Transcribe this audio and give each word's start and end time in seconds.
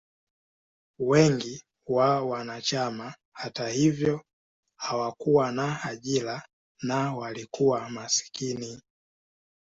Wengi 0.99 1.63
wa 1.87 2.21
wanachama, 2.25 3.15
hata 3.33 3.67
hivyo, 3.69 4.21
hawakuwa 4.79 5.51
na 5.51 5.83
ajira 5.83 6.43
na 6.81 7.13
walikuwa 7.15 7.89
maskini. 7.89 8.81